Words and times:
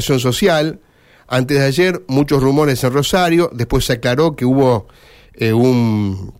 situación 0.00 0.20
social. 0.20 0.80
Antes 1.26 1.58
de 1.58 1.64
ayer, 1.64 2.02
muchos 2.06 2.42
rumores 2.42 2.82
en 2.84 2.92
Rosario, 2.92 3.50
después 3.52 3.84
se 3.84 3.94
aclaró 3.94 4.36
que 4.36 4.44
hubo 4.44 4.86
eh, 5.34 5.52
un, 5.52 6.34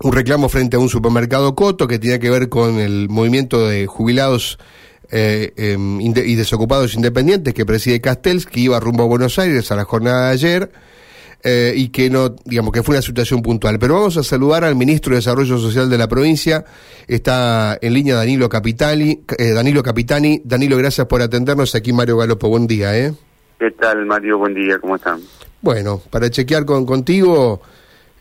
un 0.00 0.12
reclamo 0.12 0.48
frente 0.48 0.76
a 0.76 0.80
un 0.80 0.88
supermercado 0.88 1.54
Coto 1.54 1.86
que 1.86 1.98
tenía 1.98 2.18
que 2.18 2.30
ver 2.30 2.48
con 2.48 2.78
el 2.78 3.08
movimiento 3.08 3.68
de 3.68 3.86
jubilados 3.86 4.58
eh, 5.10 5.52
em, 5.56 6.00
y 6.00 6.34
desocupados 6.34 6.94
independientes 6.94 7.54
que 7.54 7.64
preside 7.64 8.00
Castells, 8.00 8.46
que 8.46 8.60
iba 8.60 8.80
rumbo 8.80 9.04
a 9.04 9.06
Buenos 9.06 9.38
Aires 9.38 9.70
a 9.70 9.76
la 9.76 9.84
jornada 9.84 10.26
de 10.26 10.32
ayer 10.32 10.72
eh, 11.48 11.72
y 11.76 11.90
que 11.90 12.10
no, 12.10 12.30
digamos 12.44 12.72
que 12.72 12.82
fue 12.82 12.96
una 12.96 13.02
situación 13.02 13.40
puntual. 13.40 13.78
Pero 13.78 13.94
vamos 13.94 14.16
a 14.16 14.24
saludar 14.24 14.64
al 14.64 14.74
ministro 14.74 15.12
de 15.12 15.18
Desarrollo 15.18 15.58
Social 15.58 15.88
de 15.88 15.96
la 15.96 16.08
provincia. 16.08 16.64
Está 17.06 17.78
en 17.80 17.94
línea 17.94 18.16
Danilo 18.16 18.48
Capitani. 18.48 19.20
eh, 19.38 19.52
Danilo 19.52 19.80
Capitani. 19.80 20.40
Danilo, 20.44 20.76
gracias 20.76 21.06
por 21.06 21.22
atendernos. 21.22 21.76
Aquí 21.76 21.92
Mario 21.92 22.16
Galopo. 22.16 22.48
Buen 22.48 22.66
día, 22.66 22.98
¿eh? 22.98 23.14
¿Qué 23.60 23.70
tal, 23.70 24.04
Mario? 24.06 24.38
Buen 24.38 24.54
día, 24.54 24.78
¿cómo 24.80 24.96
están? 24.96 25.20
Bueno, 25.62 26.00
para 26.10 26.28
chequear 26.30 26.64
con 26.64 26.84
contigo 26.84 27.60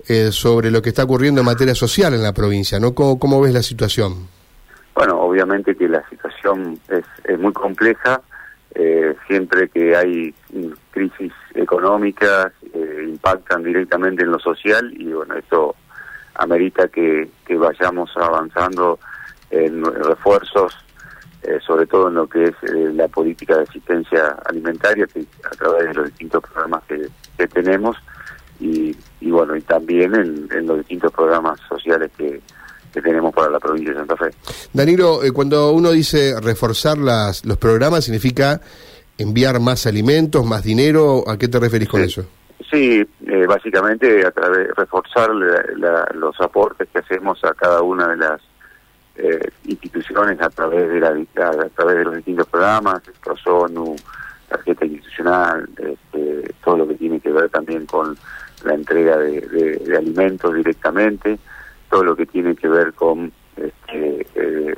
eh, 0.07 0.29
sobre 0.31 0.69
lo 0.69 0.81
que 0.83 0.89
está 0.89 1.03
ocurriendo 1.03 1.41
en 1.41 1.45
materia 1.45 1.73
social 1.73 2.13
en 2.13 2.21
la 2.21 2.31
provincia, 2.31 2.79
¿no? 2.79 2.93
¿Cómo, 2.93 3.17
cómo 3.17 3.41
ves 3.41 3.53
la 3.55 3.63
situación? 3.63 4.27
Bueno, 4.93 5.19
obviamente 5.19 5.75
que 5.75 5.89
la 5.89 6.07
situación 6.09 6.79
es, 6.89 7.03
es 7.25 7.39
muy 7.39 7.53
compleja. 7.53 8.21
eh, 8.75 9.15
siempre 9.27 9.69
que 9.69 9.95
hay 9.95 10.33
crisis 10.91 11.31
económicas, 11.53 12.51
eh, 12.73 13.04
impactan 13.25 13.63
directamente 13.63 14.23
en 14.23 14.31
lo 14.31 14.39
social 14.39 14.93
y 14.97 15.05
bueno, 15.11 15.35
esto 15.35 15.75
amerita 16.35 16.87
que, 16.89 17.29
que 17.45 17.55
vayamos 17.57 18.11
avanzando 18.15 18.99
en 19.49 19.83
refuerzos, 19.83 20.73
eh, 21.43 21.59
sobre 21.65 21.87
todo 21.87 22.09
en 22.09 22.15
lo 22.15 22.27
que 22.27 22.45
es 22.45 22.55
eh, 22.63 22.91
la 22.93 23.07
política 23.07 23.57
de 23.57 23.63
asistencia 23.63 24.37
alimentaria, 24.45 25.07
que 25.07 25.25
a 25.43 25.55
través 25.55 25.87
de 25.87 25.93
los 25.93 26.05
distintos 26.07 26.43
programas 26.43 26.83
que, 26.87 27.07
que 27.37 27.47
tenemos 27.47 27.97
y, 28.59 28.95
y 29.21 29.31
bueno, 29.31 29.55
y 29.55 29.61
también 29.61 30.13
en, 30.15 30.47
en 30.51 30.67
los 30.67 30.77
distintos 30.79 31.11
programas 31.11 31.59
sociales 31.67 32.11
que, 32.17 32.41
que 32.93 33.01
tenemos 33.01 33.33
para 33.33 33.49
la 33.49 33.59
provincia 33.59 33.91
de 33.93 33.99
Santa 33.99 34.17
Fe. 34.17 34.31
Danilo, 34.73 35.23
eh, 35.23 35.31
cuando 35.31 35.71
uno 35.71 35.91
dice 35.91 36.35
reforzar 36.41 36.97
las, 36.97 37.45
los 37.45 37.57
programas, 37.57 38.03
¿significa 38.05 38.61
enviar 39.17 39.59
más 39.61 39.85
alimentos, 39.87 40.45
más 40.45 40.63
dinero? 40.63 41.23
¿A 41.27 41.37
qué 41.37 41.47
te 41.47 41.59
referís 41.59 41.87
con 41.89 42.01
Sí. 42.01 42.07
eso? 42.07 42.25
Sí, 42.71 43.05
eh, 43.27 43.45
básicamente 43.47 44.25
a 44.25 44.31
través 44.31 44.69
reforzar 44.75 45.29
la- 45.35 46.07
los 46.15 46.39
aportes 46.41 46.87
que 46.91 46.99
hacemos 46.99 47.43
a 47.43 47.53
cada 47.53 47.81
una 47.81 48.07
de 48.09 48.17
las 48.17 48.41
eh, 49.17 49.39
instituciones 49.65 50.41
a 50.41 50.49
través 50.49 50.89
de 50.89 50.99
la 50.99 51.09
a, 51.09 51.69
través 51.69 51.97
de 51.97 52.03
los 52.03 52.15
distintos 52.17 52.47
programas, 52.47 53.01
ProSONU, 53.23 53.95
tarjeta 54.49 54.85
institucional, 54.85 55.69
este, 55.77 56.53
todo 56.63 56.77
lo 56.77 56.87
que 56.87 56.95
tiene 56.95 57.19
que 57.21 57.31
ver 57.31 57.49
también 57.49 57.85
con 57.85 58.17
la 58.65 58.73
entrega 58.73 59.17
de 59.17 59.95
alimentos 59.97 60.53
directamente, 60.53 61.37
todo 61.89 62.03
lo 62.03 62.15
que 62.15 62.25
tiene 62.25 62.55
que 62.55 62.67
ver 62.67 62.93
con 62.93 63.31
este, 63.55 64.27
eh, 64.35 64.75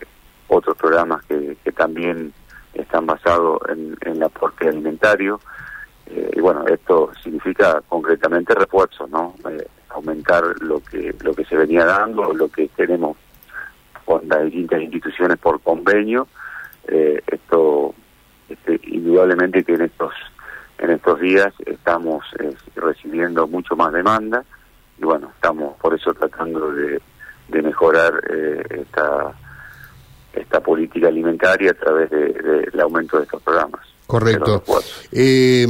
otros 0.49 0.77
programas 0.77 1.23
que, 1.25 1.57
que 1.63 1.71
también 1.71 2.31
están 2.75 3.07
basados 3.07 3.59
en, 3.69 3.97
en 4.01 4.17
el 4.17 4.23
aporte 4.23 4.67
alimentario. 4.67 5.39
Eh, 6.09 6.31
y 6.35 6.39
bueno, 6.39 6.65
esto 6.67 7.11
significa 7.23 7.81
concretamente 7.87 8.53
refuerzos, 8.55 9.09
¿no? 9.09 9.35
Eh, 9.49 9.67
aumentar 9.89 10.43
lo 10.61 10.79
que 10.81 11.13
lo 11.21 11.33
que 11.33 11.43
se 11.45 11.55
venía 11.55 11.85
dando, 11.85 12.33
lo 12.33 12.47
que 12.49 12.67
tenemos 12.75 13.17
con 14.05 14.27
las 14.27 14.43
distintas 14.45 14.81
instituciones 14.81 15.37
por 15.37 15.59
convenio. 15.61 16.27
Eh, 16.87 17.21
esto, 17.27 17.93
este, 18.47 18.79
indudablemente 18.83 19.63
que 19.63 19.73
en 19.73 19.81
estos 19.81 20.13
en 20.79 20.91
estos 20.91 21.19
días 21.19 21.53
estamos 21.65 22.23
recibiendo 22.75 23.47
mucho 23.47 23.75
más 23.75 23.91
demanda 23.91 24.43
y 24.99 25.03
bueno, 25.03 25.31
estamos 25.35 25.75
por 25.77 25.93
eso 25.95 26.13
tratando 26.13 26.71
de, 26.71 27.01
de 27.49 27.61
mejorar 27.61 28.13
eh, 28.29 28.63
esta 28.81 29.33
esta 30.33 30.59
política 30.61 31.07
alimentaria 31.07 31.71
a 31.71 31.73
través 31.73 32.09
de- 32.11 32.31
de- 32.33 32.61
del 32.71 32.79
aumento 32.79 33.17
de 33.17 33.23
estos 33.23 33.41
programas. 33.41 33.81
de 33.81 33.89
Correcto. 34.05 34.63
Eh, 35.11 35.65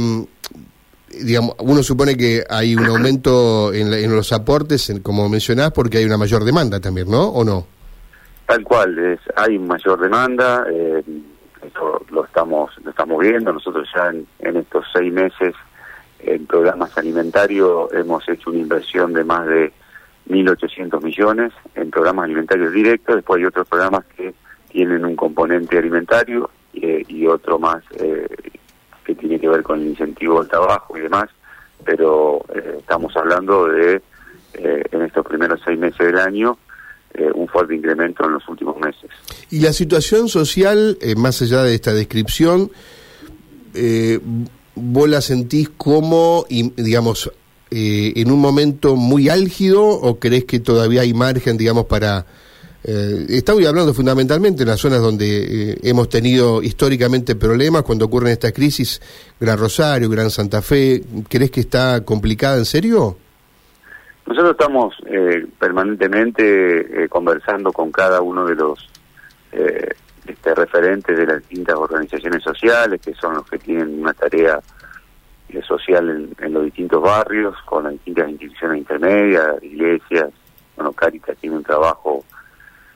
digamos, 1.10 1.54
uno 1.60 1.82
supone 1.82 2.16
que 2.16 2.44
hay 2.48 2.74
un 2.76 2.86
aumento 2.86 3.72
en, 3.72 3.90
la- 3.90 3.98
en 3.98 4.14
los 4.14 4.32
aportes, 4.32 4.90
en- 4.90 5.00
como 5.00 5.28
mencionás, 5.28 5.72
porque 5.72 5.98
hay 5.98 6.04
una 6.04 6.16
mayor 6.18 6.44
demanda 6.44 6.80
también, 6.80 7.10
¿no? 7.10 7.28
¿O 7.28 7.44
no? 7.44 7.66
Tal 8.46 8.62
cual, 8.64 8.98
es, 8.98 9.20
hay 9.36 9.58
mayor 9.58 10.00
demanda, 10.00 10.64
eh, 10.72 11.02
eso 11.66 12.02
lo 12.10 12.24
estamos, 12.24 12.70
lo 12.82 12.90
estamos 12.90 13.20
viendo, 13.20 13.52
nosotros 13.52 13.86
ya 13.94 14.10
en, 14.40 14.56
estos 14.56 14.84
seis 14.94 15.12
meses 15.12 15.54
en 16.20 16.46
programas 16.46 16.96
alimentarios 16.96 17.92
hemos 17.92 18.26
hecho 18.28 18.50
una 18.50 18.58
inversión 18.60 19.12
de 19.12 19.22
más 19.24 19.46
de 19.46 19.72
1.800 20.30 21.02
millones 21.02 21.52
en 21.74 21.90
programas 21.90 22.24
alimentarios 22.24 22.72
directos, 22.72 23.16
después 23.16 23.38
hay 23.38 23.44
otros 23.46 23.66
programas 23.68 24.04
que 24.16 24.34
tienen 24.70 25.04
un 25.04 25.16
componente 25.16 25.78
alimentario 25.78 26.50
eh, 26.74 27.04
y 27.08 27.26
otro 27.26 27.58
más 27.58 27.82
eh, 27.98 28.26
que 29.08 29.14
tiene 29.14 29.40
que 29.40 29.48
ver 29.48 29.62
con 29.62 29.80
el 29.80 29.88
incentivo 29.88 30.40
al 30.40 30.48
trabajo 30.48 30.98
y 30.98 31.00
demás, 31.00 31.30
pero 31.82 32.44
eh, 32.54 32.76
estamos 32.78 33.16
hablando 33.16 33.66
de, 33.66 34.02
eh, 34.52 34.82
en 34.92 35.02
estos 35.02 35.24
primeros 35.24 35.60
seis 35.64 35.78
meses 35.78 35.98
del 35.98 36.18
año, 36.18 36.58
eh, 37.14 37.30
un 37.34 37.48
fuerte 37.48 37.74
incremento 37.74 38.26
en 38.26 38.32
los 38.34 38.46
últimos 38.50 38.76
meses. 38.78 39.10
Y 39.50 39.60
la 39.60 39.72
situación 39.72 40.28
social, 40.28 40.98
más 41.16 41.40
allá 41.40 41.62
de 41.62 41.74
esta 41.74 41.94
descripción, 41.94 42.70
¿vos 44.74 45.08
la 45.08 45.22
sentís 45.22 45.70
como, 45.70 46.44
digamos, 46.50 47.32
en 47.70 48.30
un 48.30 48.40
momento 48.40 48.94
muy 48.94 49.30
álgido 49.30 49.86
o 49.86 50.18
crees 50.18 50.44
que 50.44 50.60
todavía 50.60 51.00
hay 51.00 51.14
margen, 51.14 51.56
digamos, 51.56 51.86
para... 51.86 52.26
Eh, 52.84 53.26
estamos 53.30 53.66
hablando 53.66 53.92
fundamentalmente 53.92 54.62
en 54.62 54.68
las 54.68 54.80
zonas 54.80 55.00
donde 55.00 55.72
eh, 55.72 55.78
hemos 55.82 56.08
tenido 56.08 56.62
históricamente 56.62 57.34
problemas 57.34 57.82
cuando 57.82 58.04
ocurren 58.04 58.32
estas 58.32 58.52
crisis, 58.52 59.00
Gran 59.40 59.58
Rosario, 59.58 60.08
Gran 60.08 60.30
Santa 60.30 60.62
Fe, 60.62 61.02
¿crees 61.28 61.50
que 61.50 61.60
está 61.60 62.04
complicada 62.04 62.56
en 62.56 62.64
serio? 62.64 63.16
Nosotros 64.28 64.52
estamos 64.52 64.94
eh, 65.06 65.46
permanentemente 65.58 67.04
eh, 67.04 67.08
conversando 67.08 67.72
con 67.72 67.90
cada 67.90 68.20
uno 68.20 68.44
de 68.44 68.54
los 68.54 68.86
eh, 69.52 69.94
este, 70.26 70.54
referentes 70.54 71.16
de 71.16 71.26
las 71.26 71.38
distintas 71.38 71.76
organizaciones 71.76 72.42
sociales, 72.42 73.00
que 73.00 73.14
son 73.14 73.36
los 73.36 73.48
que 73.48 73.58
tienen 73.58 74.00
una 74.02 74.12
tarea 74.12 74.60
social 75.66 76.10
en, 76.10 76.44
en 76.44 76.52
los 76.52 76.64
distintos 76.64 77.02
barrios, 77.02 77.56
con 77.64 77.84
las 77.84 77.94
distintas 77.94 78.28
instituciones 78.28 78.78
intermedias, 78.78 79.62
iglesias. 79.62 80.28
Bueno, 80.76 80.92
Caritas 80.92 81.34
tiene 81.40 81.56
un 81.56 81.64
trabajo 81.64 82.22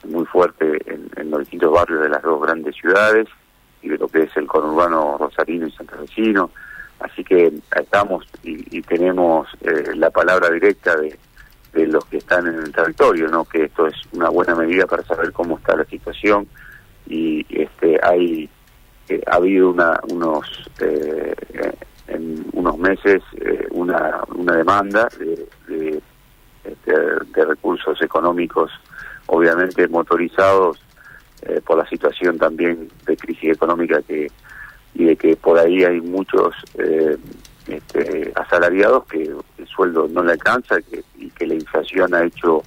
muy 0.05 0.25
fuerte 0.25 0.77
en, 0.85 1.09
en 1.15 1.31
los 1.31 1.41
distintos 1.41 1.71
barrios 1.71 2.01
de 2.01 2.09
las 2.09 2.21
dos 2.21 2.41
grandes 2.41 2.75
ciudades 2.75 3.27
y 3.81 3.89
de 3.89 3.97
lo 3.97 4.07
que 4.07 4.23
es 4.23 4.37
el 4.37 4.47
conurbano 4.47 5.17
rosarino 5.17 5.67
y 5.67 5.71
santafesino. 5.71 6.49
Así 6.99 7.23
que 7.23 7.51
estamos 7.75 8.25
y, 8.43 8.81
tenemos 8.83 9.47
eh, 9.61 9.95
la 9.95 10.09
palabra 10.09 10.49
directa 10.49 10.95
de, 10.95 11.17
de 11.73 11.87
los 11.87 12.05
que 12.05 12.17
están 12.17 12.47
en 12.47 12.55
el 12.55 12.71
territorio, 12.71 13.27
¿no? 13.27 13.45
Que 13.45 13.65
esto 13.65 13.87
es 13.87 13.95
una 14.13 14.29
buena 14.29 14.55
medida 14.55 14.85
para 14.85 15.03
saber 15.03 15.31
cómo 15.31 15.57
está 15.57 15.75
la 15.75 15.85
situación 15.85 16.47
y 17.07 17.45
este 17.49 17.99
hay 18.01 18.49
eh, 19.09 19.21
ha 19.27 19.35
habido 19.35 19.71
una, 19.71 19.99
unos 20.09 20.45
eh, 20.79 21.35
en 22.07 22.45
unos 22.53 22.77
meses 22.77 23.21
eh, 23.41 23.67
una 23.71 24.21
una 24.35 24.55
demanda 24.55 25.09
de, 25.19 25.47
de, 25.67 26.01
este, 26.63 26.91
de 26.91 27.45
recursos 27.45 28.01
económicos, 28.01 28.71
obviamente 29.27 29.87
motorizados 29.87 30.79
eh, 31.43 31.61
por 31.65 31.77
la 31.77 31.87
situación 31.87 32.37
también 32.37 32.89
de 33.05 33.17
crisis 33.17 33.51
económica 33.51 34.01
que 34.01 34.31
y 34.95 35.05
de 35.05 35.15
que 35.15 35.35
por 35.35 35.57
ahí 35.57 35.83
hay 35.83 35.99
muchos 36.01 36.53
eh, 36.77 37.17
este, 37.67 38.31
asalariados 38.35 39.05
que 39.05 39.23
el 39.23 39.67
sueldo 39.67 40.07
no 40.07 40.23
le 40.23 40.33
alcanza 40.33 40.81
que, 40.81 41.03
y 41.17 41.29
que 41.31 41.47
la 41.47 41.55
inflación 41.55 42.13
ha 42.13 42.23
hecho 42.23 42.61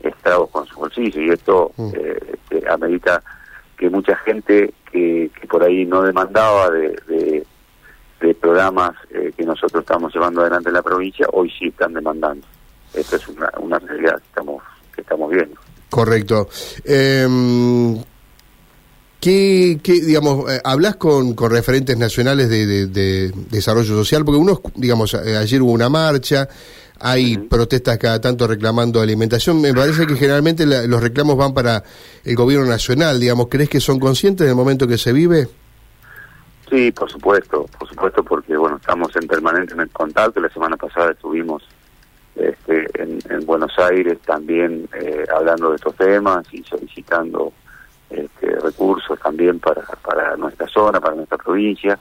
estragos 0.00 0.50
con 0.50 0.66
su 0.66 0.78
bolsillo. 0.78 1.20
Y 1.20 1.30
esto 1.30 1.72
Mm. 1.76 1.90
eh, 1.96 2.18
este, 2.34 2.68
amerita 2.70 3.22
que 3.76 3.90
mucha 3.90 4.14
gente 4.18 4.72
que, 4.92 5.30
que 5.40 5.46
por 5.48 5.64
ahí 5.64 5.84
no 5.84 6.02
demandaba 6.02 6.70
de, 6.70 6.90
de, 7.08 7.44
de 8.20 8.34
programas 8.34 8.92
eh, 9.10 9.32
que 9.36 9.44
nosotros 9.44 9.82
estamos 9.82 10.14
llevando 10.14 10.42
adelante 10.42 10.68
en 10.68 10.74
la 10.74 10.82
provincia 10.82 11.26
hoy 11.32 11.50
sí 11.58 11.66
están 11.68 11.92
demandando. 11.94 12.46
Esto 12.94 13.16
es 13.16 13.26
una, 13.28 13.50
una 13.58 13.78
realidad 13.80 14.18
que 14.18 14.26
estamos 14.28 14.62
que 14.94 15.00
estamos 15.00 15.28
viendo 15.30 15.60
Correcto. 15.94 16.48
Eh, 16.84 17.94
¿Qué, 19.20 19.78
qué, 19.82 19.92
digamos, 20.00 20.50
eh, 20.52 20.60
hablas 20.64 20.96
con, 20.96 21.34
con 21.34 21.52
referentes 21.52 21.96
nacionales 21.96 22.48
de, 22.50 22.66
de- 22.66 22.86
de 22.88 23.32
desarrollo 23.50 23.94
social? 23.94 24.24
Porque 24.24 24.38
uno, 24.38 24.60
digamos, 24.74 25.14
ayer 25.14 25.62
hubo 25.62 25.70
una 25.70 25.88
marcha, 25.88 26.48
hay 26.98 27.38
protestas 27.38 27.96
cada 27.98 28.20
tanto 28.20 28.46
reclamando 28.48 29.00
alimentación. 29.00 29.60
Me 29.60 29.72
parece 29.72 30.04
que 30.06 30.16
generalmente 30.16 30.66
la- 30.66 30.82
los 30.86 31.00
reclamos 31.00 31.36
van 31.36 31.54
para 31.54 31.84
el 32.24 32.34
gobierno 32.34 32.66
nacional, 32.66 33.20
digamos. 33.20 33.46
¿Crees 33.48 33.68
que 33.70 33.80
son 33.80 34.00
conscientes 34.00 34.46
del 34.48 34.56
momento 34.56 34.86
que 34.88 34.98
se 34.98 35.12
vive? 35.12 35.48
Sí, 36.68 36.90
por 36.90 37.08
supuesto, 37.10 37.66
por 37.78 37.88
supuesto, 37.88 38.24
porque 38.24 38.56
bueno, 38.56 38.76
estamos 38.78 39.14
en 39.14 39.28
permanente 39.28 39.74
contacto. 39.92 40.40
La 40.40 40.50
semana 40.50 40.76
pasada 40.76 41.12
estuvimos 41.12 41.62
este, 42.36 42.86
en, 42.94 43.46
Buenos 43.46 43.78
Aires 43.78 44.18
también 44.20 44.88
eh, 44.94 45.24
hablando 45.34 45.70
de 45.70 45.76
estos 45.76 45.94
temas 45.96 46.46
y 46.52 46.62
solicitando 46.64 47.52
este, 48.10 48.58
recursos 48.60 49.18
también 49.20 49.60
para, 49.60 49.82
para 50.02 50.36
nuestra 50.36 50.66
zona, 50.68 51.00
para 51.00 51.14
nuestra 51.14 51.38
provincia. 51.38 51.98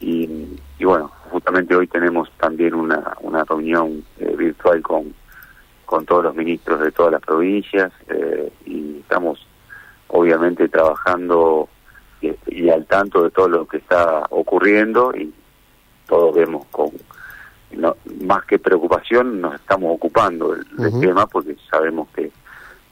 Y, 0.00 0.58
bueno, 0.80 1.10
justamente 1.30 1.74
hoy 1.74 1.86
tenemos 1.86 2.30
también 2.38 2.74
una, 2.74 3.16
una 3.20 3.44
reunión 3.44 4.02
eh, 4.18 4.34
virtual 4.36 4.80
con, 4.82 5.14
con 5.84 6.06
todos 6.06 6.24
los 6.24 6.34
ministros 6.34 6.80
de 6.80 6.92
todas 6.92 7.12
las 7.12 7.20
provincias 7.20 7.92
eh, 8.08 8.50
y 8.64 9.00
estamos 9.00 9.46
obviamente 10.08 10.68
trabajando 10.68 11.68
y, 12.46 12.68
al 12.68 12.86
tanto 12.86 13.24
de 13.24 13.30
todo 13.30 13.48
lo 13.48 13.66
que 13.66 13.78
está 13.78 14.24
ocurriendo 14.30 15.12
y 15.16 15.32
todos 16.06 16.34
vemos 16.34 16.66
con 16.70 16.90
más 18.22 18.44
que 18.46 18.58
preocupación 18.58 19.40
nos 19.40 19.54
estamos 19.54 19.94
ocupando 19.94 20.54
del, 20.54 21.00
tema 21.00 21.26
porque 21.26 21.56
sabemos 21.70 22.08
que 22.14 22.30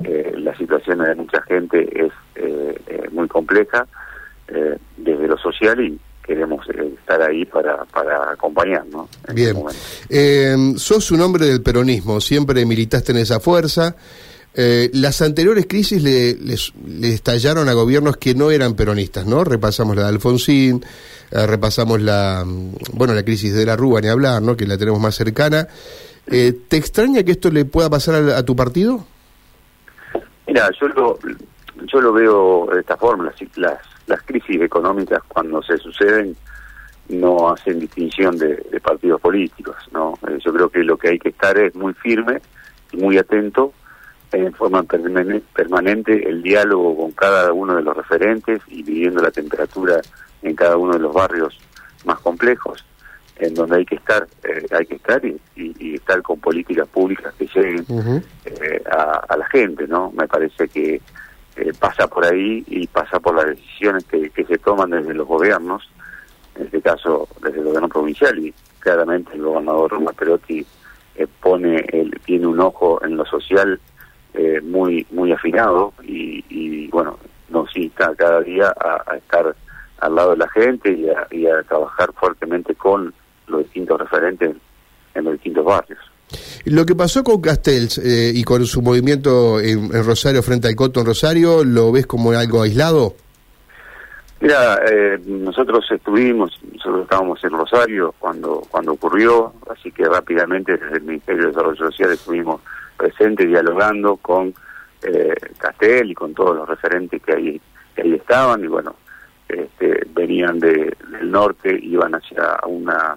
eh, 0.05 0.33
la 0.37 0.57
situación 0.57 0.99
de 0.99 1.15
mucha 1.15 1.43
gente 1.43 1.89
es 1.93 2.13
eh, 2.37 2.81
eh, 2.87 3.09
muy 3.13 3.29
compleja 3.29 3.87
desde 4.97 5.29
lo 5.29 5.37
social 5.37 5.79
y 5.79 6.01
queremos 6.25 6.67
estar 6.71 7.21
ahí 7.21 7.45
para, 7.45 7.85
para 7.85 8.33
acompañarnos. 8.33 9.11
Bien, 9.35 9.57
sos 10.79 11.11
un 11.11 11.21
hombre 11.21 11.45
del 11.47 11.63
peronismo, 11.63 12.19
siempre 12.21 12.65
militaste 12.65 13.13
en 13.13 13.19
esa 13.19 13.41
fuerza. 13.41 13.95
Eh, 14.61 14.91
las 14.93 15.23
anteriores 15.23 15.67
crisis 15.69 16.03
le, 16.03 16.35
le, 16.35 17.09
estallaron 17.15 17.69
a 17.69 17.75
gobiernos 17.75 18.17
que 18.17 18.35
no 18.35 18.51
eran 18.51 18.75
peronistas, 18.75 19.25
¿no? 19.25 19.45
Repasamos 19.45 19.95
la 19.95 20.03
de 20.03 20.09
Alfonsín, 20.09 20.85
eh, 21.31 21.47
repasamos 21.47 22.01
la, 22.03 22.43
mm, 22.45 22.73
bueno, 22.95 23.15
la 23.15 23.23
crisis 23.23 23.55
de 23.55 23.65
la 23.65 23.77
Rúa, 23.77 24.01
ni 24.01 24.09
hablar, 24.09 24.43
¿no? 24.43 24.57
Que 24.57 24.67
la 24.67 24.77
tenemos 24.77 24.99
más 24.99 25.15
cercana. 25.15 25.69
Eh, 26.27 26.53
¿Te 26.67 26.77
extraña 26.77 27.23
que 27.23 27.31
esto 27.31 27.53
le 27.53 27.67
pueda 27.67 27.89
pasar 27.89 28.31
a, 28.31 28.43
tu 28.43 28.57
partido? 28.57 29.07
Mira, 30.49 30.69
yo 30.81 30.89
lo, 30.89 31.19
yo 31.93 32.01
lo 32.01 32.13
veo 32.13 32.69
de 32.75 32.81
esta 32.81 32.97
forma. 32.97 33.27
Las, 33.27 33.57
las, 33.59 33.79
las 34.09 34.23
crisis 34.23 34.61
económicas 34.61 35.23
cuando 35.29 35.63
se 35.63 35.79
suceden 35.79 36.35
no 37.11 37.51
hacen 37.51 37.79
distinción 37.79 38.37
de, 38.37 38.57
de 38.73 38.81
partidos 38.81 39.21
políticos, 39.21 39.77
¿no? 39.93 40.19
yo 40.45 40.53
creo 40.53 40.69
que 40.69 40.81
lo 40.81 40.99
que 40.99 41.11
hay 41.11 41.19
que 41.21 41.29
estar 41.29 41.57
es 41.57 41.77
muy 41.77 41.95
firme 41.95 42.41
y 42.91 42.97
muy 42.97 43.17
atento 43.17 43.73
en 44.33 44.53
forma 44.53 44.83
permanente 44.83 46.29
el 46.29 46.43
diálogo 46.43 46.97
con 46.97 47.13
cada 47.13 47.53
uno 47.53 47.77
de 47.77 47.83
los 47.83 47.97
referentes 47.97 48.61
y 48.69 48.83
viviendo 48.83 49.23
la 49.23 49.31
temperatura 49.31 50.01
en 50.43 50.55
cada 50.55 50.77
uno 50.77 50.93
de 50.93 50.99
los 50.99 51.15
barrios 51.15 51.59
más 52.05 52.19
complejos 52.21 52.85
en 53.37 53.55
donde 53.55 53.77
hay 53.77 53.85
que 53.87 53.95
estar 53.95 54.27
eh, 54.45 54.67
hay 54.71 54.87
que 54.87 54.97
estar 54.97 55.23
y, 55.25 55.39
estar 55.95 56.21
con 56.23 56.39
políticas 56.41 56.89
públicas 56.89 57.35
que 57.39 57.47
lleguen 57.47 57.85
eh, 58.45 58.83
a, 58.91 59.37
la 59.37 59.47
gente 59.49 59.87
no 59.87 60.13
me 60.13 60.27
parece 60.27 60.69
que 60.69 61.01
eh, 61.57 61.73
pasa 61.79 62.07
por 62.07 62.25
ahí 62.25 62.65
y 62.67 62.87
pasa 62.87 63.19
por 63.21 63.35
las 63.35 63.47
decisiones 63.47 64.05
que, 64.05 64.31
se 64.45 64.59
toman 64.59 64.91
desde 64.91 65.15
los 65.15 65.27
gobiernos 65.27 65.89
en 66.57 66.67
este 66.67 66.83
caso 66.83 67.29
desde 67.43 67.59
el 67.59 67.65
gobierno 67.65 67.89
provincial 67.89 68.39
y 68.39 68.53
claramente 68.79 69.33
el 69.35 69.43
gobernador 69.43 69.91
Roma 69.93 70.13
Perotti 70.13 70.67
pone 71.41 71.85
el, 71.89 72.13
tiene 72.25 72.47
un 72.47 72.61
ojo 72.61 73.05
en 73.05 73.17
lo 73.17 73.25
social 73.25 73.81
eh, 74.35 74.61
muy 74.63 75.07
muy 75.11 75.33
afinado 75.33 75.93
y, 76.03 76.87
bueno, 76.89 77.19
nos 77.49 77.75
insta 77.77 78.15
cada 78.17 78.41
día 78.41 78.73
a, 78.79 79.17
estar 79.17 79.55
al 79.99 80.15
lado 80.15 80.31
de 80.33 80.37
la 80.37 80.49
gente 80.51 80.93
y 81.31 81.47
a, 81.47 81.63
trabajar 81.63 82.13
fuertemente 82.15 82.75
con 82.75 83.13
los 83.47 83.65
distintos 83.65 83.99
referentes 83.99 84.57
en 85.15 85.25
los 85.25 85.35
distintos 85.35 85.65
barrios. 85.65 85.99
Lo 86.67 86.85
que 86.85 86.95
pasó 86.95 87.25
con 87.25 87.41
Castells 87.41 87.99
eh, 87.99 88.33
y 88.35 88.45
con 88.45 88.67
su 88.67 88.83
movimiento 88.83 89.61
en, 89.61 89.91
Rosario 90.05 90.43
frente 90.43 90.69
al 90.69 90.77
Coto 90.77 91.01
en 91.01 91.07
Rosario, 91.07 91.65
¿lo 91.65 91.91
ves 91.91 92.07
como 92.07 92.33
algo 92.33 92.63
aislado? 92.63 93.15
Mira, 94.41 94.79
eh, 94.89 95.19
nosotros 95.27 95.85
estuvimos, 95.91 96.61
nosotros 96.73 97.03
estábamos 97.03 97.43
en 97.43 97.51
Rosario 97.51 98.15
cuando 98.19 98.63
cuando 98.71 98.93
ocurrió, 98.93 99.53
así 99.69 99.91
que 99.91 100.05
rápidamente 100.05 100.77
desde 100.77 100.99
el 100.99 101.03
Ministerio 101.03 101.43
de 101.43 101.49
Desarrollo 101.49 101.91
Social 101.91 102.13
estuvimos 102.13 102.61
presente 102.99 103.47
dialogando 103.47 104.17
con 104.17 104.53
eh, 105.03 105.35
Castel 105.57 106.11
y 106.11 106.15
con 106.15 106.35
todos 106.35 106.57
los 106.57 106.69
referentes 106.69 107.23
que 107.23 107.33
ahí, 107.33 107.61
que 107.95 108.03
ahí 108.03 108.15
estaban 108.15 108.63
y 108.63 108.67
bueno, 108.67 108.97
este, 109.49 110.07
venían 110.15 110.59
de, 110.59 110.95
del 111.11 111.31
norte, 111.31 111.79
iban 111.83 112.15
hacia 112.15 112.59
una, 112.67 113.17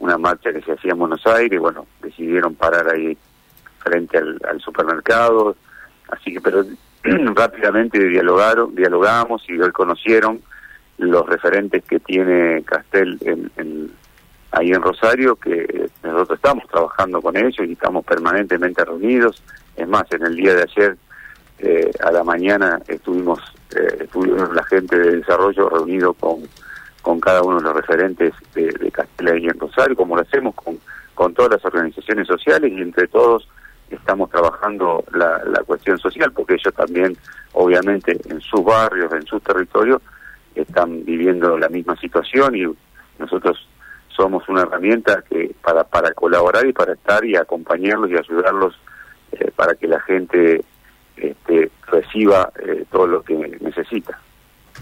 una 0.00 0.18
marcha 0.18 0.52
que 0.52 0.62
se 0.62 0.72
hacía 0.72 0.92
en 0.92 0.98
Buenos 0.98 1.24
Aires, 1.26 1.52
y 1.52 1.58
bueno, 1.58 1.86
decidieron 2.02 2.54
parar 2.54 2.88
ahí 2.88 3.16
frente 3.78 4.18
al, 4.18 4.60
supermercado, 4.60 5.56
así 6.08 6.32
que 6.32 6.40
pero 6.40 6.64
rápidamente 7.34 7.98
dialogaron, 8.08 8.74
dialogamos 8.74 9.42
y 9.48 9.58
hoy 9.60 9.70
conocieron 9.70 10.42
los 10.98 11.26
referentes 11.26 11.84
que 11.84 12.00
tiene 12.00 12.62
Castel 12.64 13.18
en, 13.22 13.50
en, 13.56 13.90
ahí 14.52 14.70
en 14.70 14.82
Rosario, 14.82 15.36
que 15.36 15.88
nosotros 16.02 16.38
estamos 16.38 16.66
trabajando 16.68 17.22
con 17.22 17.36
ellos 17.36 17.60
y 17.66 17.72
estamos 17.72 18.04
permanentemente 18.04 18.84
reunidos. 18.84 19.42
Es 19.76 19.88
más, 19.88 20.04
en 20.12 20.24
el 20.24 20.36
día 20.36 20.54
de 20.54 20.62
ayer 20.62 20.96
eh, 21.60 21.90
a 22.02 22.10
la 22.10 22.24
mañana 22.24 22.80
estuvimos, 22.88 23.38
eh, 23.74 23.98
estuvimos 24.00 24.52
la 24.54 24.64
gente 24.64 24.98
de 24.98 25.16
desarrollo 25.18 25.68
reunido 25.68 26.14
con, 26.14 26.40
con 27.02 27.20
cada 27.20 27.42
uno 27.42 27.58
de 27.58 27.62
los 27.64 27.76
referentes 27.76 28.32
de, 28.54 28.66
de 28.66 29.38
y 29.38 29.46
en 29.46 29.58
Rosario, 29.58 29.94
como 29.94 30.16
lo 30.16 30.22
hacemos 30.22 30.54
con, 30.54 30.78
con 31.14 31.34
todas 31.34 31.52
las 31.52 31.64
organizaciones 31.64 32.26
sociales 32.26 32.72
y 32.72 32.80
entre 32.80 33.06
todos 33.08 33.48
estamos 33.90 34.30
trabajando 34.30 35.04
la, 35.12 35.42
la 35.44 35.62
cuestión 35.64 35.98
social, 35.98 36.32
porque 36.32 36.54
ellos 36.54 36.72
también, 36.74 37.16
obviamente, 37.52 38.18
en 38.28 38.40
sus 38.40 38.64
barrios, 38.64 39.12
en 39.12 39.26
sus 39.26 39.42
territorios, 39.42 40.00
están 40.54 41.04
viviendo 41.04 41.58
la 41.58 41.68
misma 41.68 41.96
situación 41.96 42.56
y 42.56 42.64
nosotros 43.18 43.68
somos 44.20 44.46
una 44.50 44.62
herramienta 44.62 45.24
que 45.28 45.54
para, 45.62 45.82
para 45.82 46.12
colaborar 46.12 46.66
y 46.66 46.74
para 46.74 46.92
estar 46.92 47.24
y 47.24 47.36
acompañarlos 47.36 48.10
y 48.10 48.18
ayudarlos 48.18 48.78
eh, 49.32 49.50
para 49.56 49.74
que 49.74 49.86
la 49.86 49.98
gente 50.00 50.62
este, 51.16 51.70
reciba 51.86 52.52
eh, 52.62 52.84
todo 52.90 53.06
lo 53.06 53.22
que 53.22 53.34
necesita. 53.60 54.18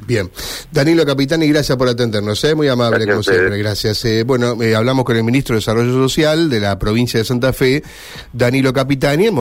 Bien. 0.07 0.31
Danilo 0.71 1.05
Capitani, 1.05 1.49
gracias 1.49 1.77
por 1.77 1.89
atendernos. 1.89 2.43
¿eh? 2.45 2.55
Muy 2.55 2.69
amable, 2.69 3.07
como 3.07 3.23
siempre. 3.23 3.59
Gracias. 3.59 4.05
Eh, 4.05 4.23
bueno, 4.25 4.57
hablamos 4.77 5.05
con 5.05 5.17
el 5.17 5.25
ministro 5.25 5.55
de 5.55 5.59
Desarrollo 5.59 5.93
Social 5.93 6.51
de 6.51 6.61
la 6.61 6.79
provincia 6.79 7.19
de 7.19 7.25
Santa 7.25 7.53
Fe, 7.53 7.83
Danilo 8.33 8.73
Capitani. 8.73 9.31